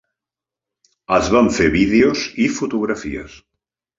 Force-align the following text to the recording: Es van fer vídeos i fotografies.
Es 1.17 1.29
van 1.35 1.51
fer 1.59 1.67
vídeos 1.77 2.25
i 2.45 2.49
fotografies. 2.57 3.37